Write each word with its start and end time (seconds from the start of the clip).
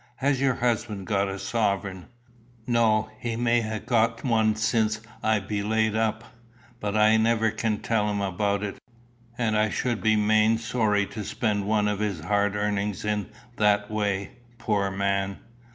Has 0.15 0.41
your 0.41 0.55
husband 0.55 1.05
got 1.05 1.29
a 1.29 1.37
sovereign?" 1.37 2.07
"No. 2.65 3.11
He 3.19 3.35
may 3.35 3.61
ha' 3.61 3.85
got 3.85 4.23
one 4.23 4.55
since 4.55 4.99
I 5.21 5.37
be 5.37 5.61
laid 5.61 5.95
up. 5.95 6.23
But 6.79 6.97
I 6.97 7.17
never 7.17 7.51
can 7.51 7.81
tell 7.81 8.09
him 8.09 8.19
about 8.19 8.63
it; 8.63 8.79
and 9.37 9.55
I 9.55 9.69
should 9.69 10.01
be 10.01 10.15
main 10.15 10.57
sorry 10.57 11.05
to 11.05 11.23
spend 11.23 11.67
one 11.67 11.87
of 11.87 11.99
his 11.99 12.19
hard 12.21 12.55
earning 12.55 12.95
in 13.03 13.29
that 13.57 13.91
way, 13.91 14.31
poor 14.57 14.89
man." 14.89 15.37